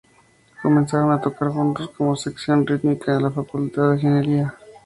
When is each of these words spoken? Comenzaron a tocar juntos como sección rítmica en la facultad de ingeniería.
Comenzaron 0.63 1.11
a 1.11 1.21
tocar 1.21 1.49
juntos 1.51 1.91
como 1.95 2.15
sección 2.15 2.65
rítmica 2.65 3.13
en 3.13 3.21
la 3.21 3.29
facultad 3.29 3.91
de 3.91 3.95
ingeniería. 3.97 4.55